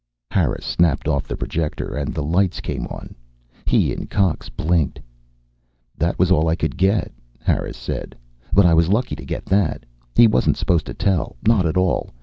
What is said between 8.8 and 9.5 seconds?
lucky to get